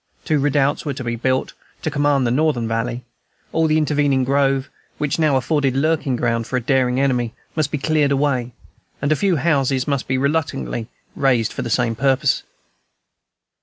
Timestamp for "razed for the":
11.15-11.69